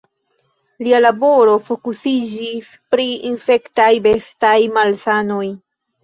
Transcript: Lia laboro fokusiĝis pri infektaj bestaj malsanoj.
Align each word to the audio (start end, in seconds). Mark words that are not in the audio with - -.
Lia 0.85 0.99
laboro 1.05 1.57
fokusiĝis 1.67 2.71
pri 2.93 3.05
infektaj 3.29 3.91
bestaj 4.07 4.55
malsanoj. 4.79 5.43